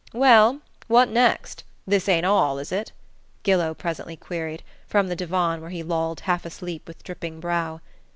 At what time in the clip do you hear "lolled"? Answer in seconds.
5.83-6.21